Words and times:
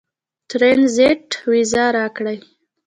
ټرنزیټ 0.49 1.25
وېزه 1.51 1.85
راکړي. 1.97 2.37